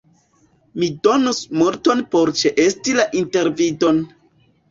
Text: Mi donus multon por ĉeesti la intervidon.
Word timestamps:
Mi 0.83 0.87
donus 1.07 1.41
multon 1.59 2.01
por 2.15 2.33
ĉeesti 2.41 2.97
la 3.01 3.07
intervidon. 3.21 4.01